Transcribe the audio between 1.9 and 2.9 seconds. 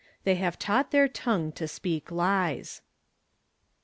LIES."